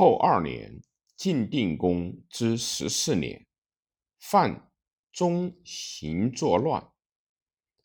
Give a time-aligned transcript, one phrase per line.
[0.00, 0.80] 后二年，
[1.14, 3.46] 晋定公之十四年，
[4.18, 4.72] 范
[5.12, 6.90] 中行作乱。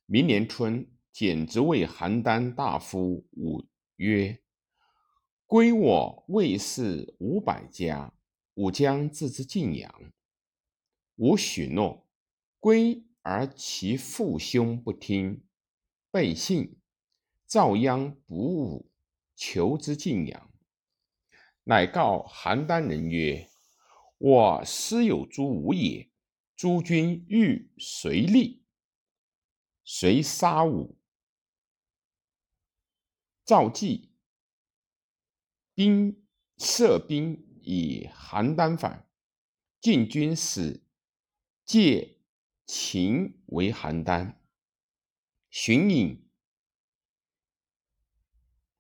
[0.06, 3.66] 明年春，简直为邯郸大夫武
[3.98, 4.42] 曰
[5.46, 8.14] ：“归我魏氏五百家，
[8.54, 10.14] 吾将自之晋阳。”
[11.20, 12.08] 吾许诺。
[12.62, 15.44] 归而其父兄不听，
[16.10, 16.80] 背信，
[17.46, 18.90] 赵鞅不武，
[19.36, 20.50] 求之晋阳。
[21.68, 23.50] 乃告邯郸人曰
[24.20, 26.12] ：“我师有诸吾也，
[26.56, 28.64] 诸君欲谁立？”
[29.84, 31.00] 谁杀武。
[33.44, 34.14] 赵季
[35.74, 36.24] 兵
[36.60, 39.10] 设兵以邯郸反，
[39.82, 40.84] 晋军使
[41.64, 42.20] 借
[42.68, 44.36] 秦为邯郸，
[45.50, 46.30] 荀颖、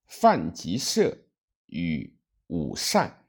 [0.06, 1.26] 范吉射
[1.66, 2.15] 与。
[2.48, 3.28] 武善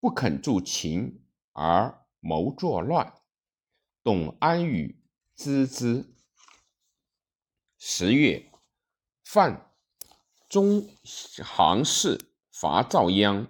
[0.00, 3.14] 不肯助秦而谋作乱，
[4.02, 5.00] 董安与
[5.36, 6.14] 知之。
[7.78, 8.50] 十月，
[9.22, 9.70] 范
[10.48, 12.18] 中行氏
[12.50, 13.46] 伐赵鞅，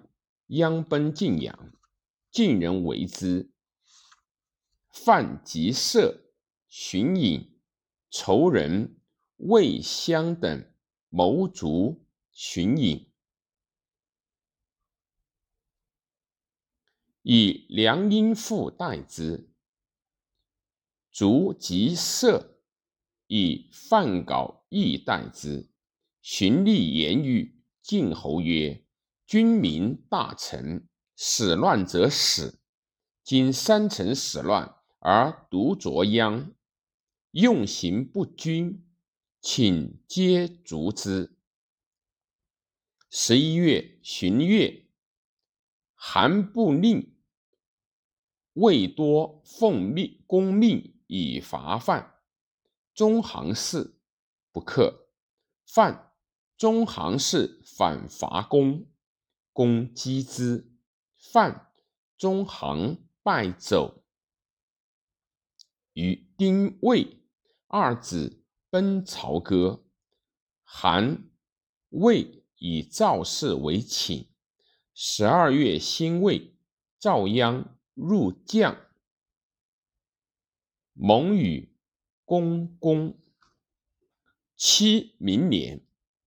[0.47, 1.73] 鞅奔晋阳，
[2.31, 3.51] 晋人为之。
[4.91, 6.31] 范吉射、
[6.67, 7.59] 荀隐、
[8.09, 8.99] 仇人
[9.37, 10.71] 魏襄等
[11.09, 13.04] 谋逐荀隐。
[17.27, 19.49] 以梁婴父代之，
[21.11, 22.59] 卒及射，
[23.25, 25.71] 以范稿亦代之。
[26.21, 28.85] 荀立言于晋侯曰
[29.25, 32.59] ：“君民大臣，始乱者死。
[33.23, 36.53] 今三臣始乱，而独着殃，
[37.31, 38.87] 用刑不均，
[39.41, 41.35] 请皆逐之。”
[43.09, 44.83] 十一月，荀彧，
[45.95, 47.13] 韩不令。
[48.55, 52.15] 魏多奉命公命以伐范，
[52.93, 53.99] 中行氏
[54.53, 55.09] 不克，
[55.65, 56.13] 范
[56.55, 58.87] 中行氏反伐公，
[59.51, 60.71] 公击之，
[61.17, 61.69] 范
[62.17, 64.05] 中行败走。
[65.91, 67.25] 与丁未，
[67.67, 69.83] 二子奔朝歌，
[70.63, 71.29] 韩
[71.89, 74.29] 魏以赵氏为寝。
[74.93, 76.55] 十二月辛未，
[76.97, 77.65] 赵鞅。
[77.95, 78.77] 入将，
[80.91, 81.73] 蒙与
[82.25, 83.17] 公公。
[84.57, 85.81] 七明年，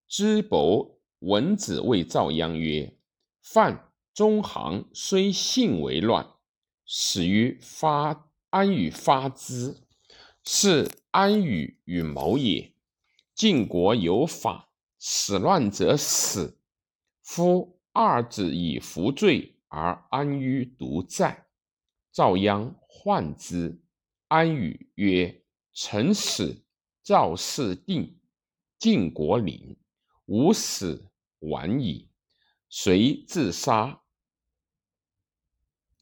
[0.07, 2.97] 知伯文子谓赵鞅曰
[3.45, 6.27] ：“范中行虽信为乱，
[6.87, 9.77] 始于发安与发之，
[10.45, 12.73] 是安与与谋也。
[13.35, 16.59] 晋国有法，使乱者死。
[17.23, 21.45] 夫二子以服罪，而安于独在。”
[22.19, 23.81] 赵鞅患之，
[24.27, 25.41] 安语曰
[25.73, 26.65] ：“臣死，
[27.01, 28.19] 赵氏定，
[28.77, 29.77] 晋国领，
[30.27, 32.11] 吾死晚矣。”
[32.69, 34.03] 遂自杀。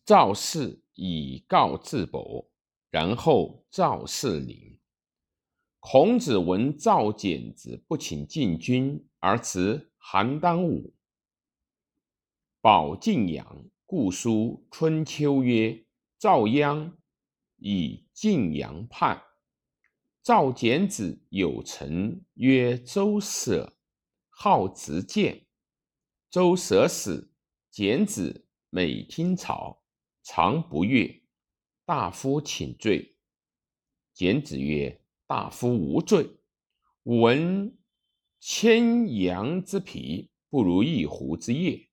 [0.07, 2.51] 赵氏以告自伯，
[2.89, 4.81] 然后赵氏领。
[5.81, 10.95] 孔子闻赵简子不请晋军，而辞邯郸武，
[12.63, 15.83] 保晋阳，故书春秋曰。
[16.19, 16.95] 赵鞅
[17.57, 19.23] 以晋阳叛，
[20.23, 23.77] 赵简子有臣曰周舍，
[24.31, 25.47] 好执剑。
[26.31, 27.35] 周舍死，
[27.71, 29.83] 简子每听朝，
[30.23, 31.23] 常不悦。
[31.85, 33.19] 大夫请罪，
[34.15, 36.39] 简子曰：“大夫无罪。
[37.03, 37.77] 闻
[38.41, 41.91] 千羊之皮，不如一狐之腋。”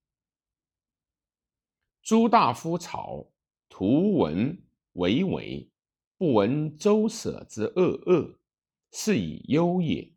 [2.01, 3.33] 诸大夫朝。
[3.75, 4.61] 图闻
[4.91, 5.67] 为为，
[6.16, 8.39] 不闻周舍之恶恶，
[8.91, 10.13] 是以忧也。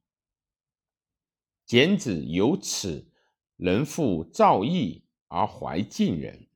[1.64, 3.10] 简子由此，
[3.56, 6.50] 能复赵义而怀晋人。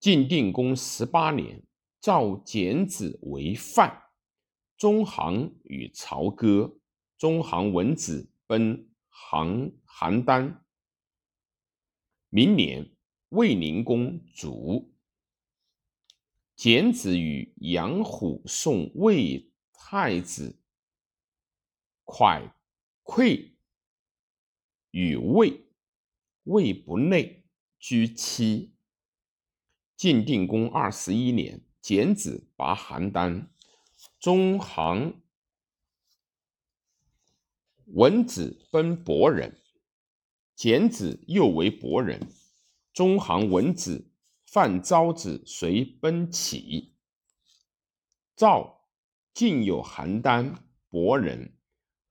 [0.00, 1.62] 晋定公十八年，
[2.00, 4.04] 召简子为范，
[4.78, 6.78] 中行与朝歌。
[7.18, 10.60] 中行闻子奔邯邯郸。
[12.30, 12.90] 明年，
[13.28, 14.94] 卫灵公卒。
[16.58, 20.58] 简子与杨虎送魏太子
[22.04, 22.50] 蒯
[23.04, 23.52] 聩
[24.90, 25.68] 与魏，
[26.42, 27.44] 魏不内，
[27.78, 28.74] 居妻。
[29.96, 33.46] 晋定公二十一年，简子拔邯郸，
[34.18, 35.22] 中行
[37.86, 39.62] 文子奔伯人，
[40.56, 42.28] 简子又为伯人，
[42.92, 44.07] 中行文子
[44.50, 46.94] 犯昭子随奔起。
[48.34, 48.88] 赵
[49.34, 50.56] 晋有邯郸
[50.88, 51.58] 伯人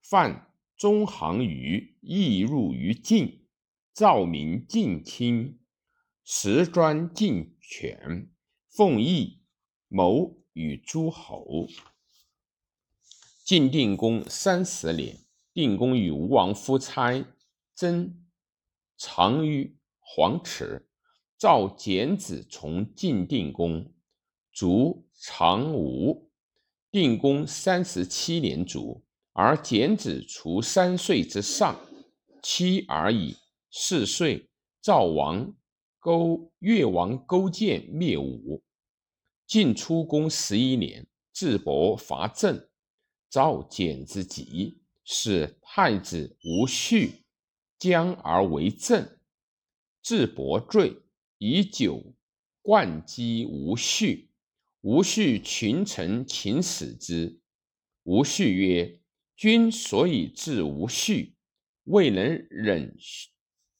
[0.00, 3.48] 犯中行于亦入于晋。
[3.92, 5.58] 赵民尽亲，
[6.22, 8.30] 时专进权，
[8.68, 9.42] 奉义
[9.88, 11.66] 谋与诸侯。
[13.44, 17.24] 晋定公三十年，定公与吴王夫差
[17.74, 18.24] 争
[18.96, 20.87] 长于黄池。
[21.38, 23.92] 赵简子从晋定公，
[24.52, 26.28] 卒长吴。
[26.90, 29.04] 定公三十七年卒，
[29.34, 31.78] 而简子除三岁之上，
[32.42, 33.36] 妻而已。
[33.70, 34.48] 四岁，
[34.80, 35.54] 赵王
[36.00, 38.64] 勾越王勾践灭吴。
[39.46, 42.68] 晋出公十一年，智伯伐郑，
[43.28, 47.22] 赵简之疾，使太子无恤
[47.78, 49.18] 将而为政。
[50.02, 50.96] 智伯坠，
[51.38, 52.14] 以酒
[52.60, 54.26] 灌击吴恤。
[54.80, 57.40] 无恤群臣请死之。
[58.04, 59.00] 无恤曰
[59.36, 61.32] ：“君所以治吴恤，
[61.84, 62.96] 未能忍。”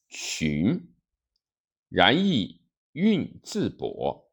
[0.09, 0.95] 寻，
[1.91, 2.63] 然亦
[2.93, 4.33] 运智伯。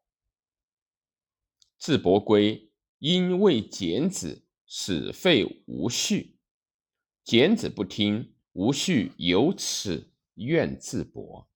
[1.78, 6.36] 智伯归，因为简子，使废无恤。
[7.22, 11.46] 简子不听，无恤由此怨智伯。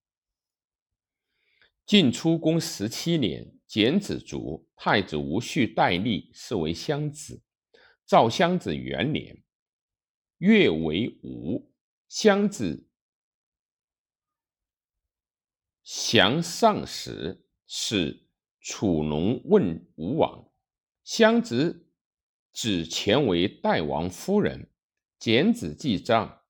[1.90, 7.42] 晋出公十七年，简子卒，太子无恤代立，是为襄子。
[8.06, 9.42] 赵襄子元年，
[10.38, 11.68] 月为吴，
[12.08, 12.86] 襄子。
[15.82, 18.28] 降上时，使
[18.60, 20.48] 楚农问吴王
[21.02, 21.88] ：“襄子
[22.52, 24.70] 指前为代王夫人，
[25.18, 26.42] 简子记账，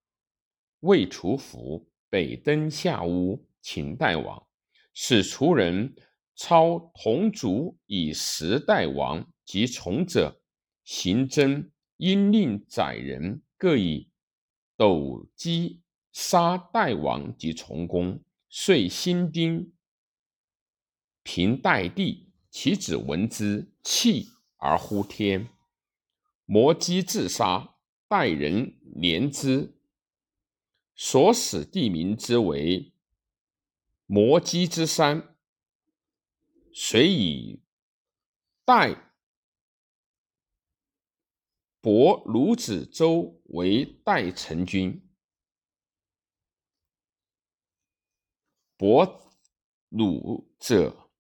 [0.81, 4.50] 未除服，北登下屋，请代王。
[4.93, 5.95] 使楚人
[6.35, 10.41] 操同族以食代王及从者，
[10.85, 14.11] 行征因令宰人各以
[14.77, 15.81] 斗鸡
[16.13, 18.23] 杀代王及从公。”
[18.53, 19.73] 遂新丁
[21.23, 24.27] 平代地，其子闻之，泣
[24.57, 25.51] 而呼天。
[26.47, 27.77] 摩击自杀，
[28.09, 29.77] 代人怜之，
[30.97, 32.93] 所使地名之为
[34.13, 35.37] 摩击之山。
[36.75, 37.63] 遂以
[38.65, 39.15] 代
[41.81, 45.09] 伯鲁子周为代臣君。
[48.77, 49.31] 伯
[49.91, 51.13] 鲁者，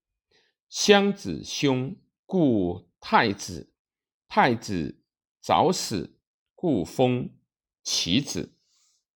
[0.69, 1.96] 襄子兄，
[2.26, 3.72] 故太子。
[4.26, 5.04] 太子
[5.40, 6.19] 早死，
[6.56, 7.38] 故封
[7.84, 8.58] 其子。